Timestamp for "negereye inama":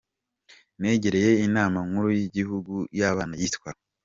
0.79-1.77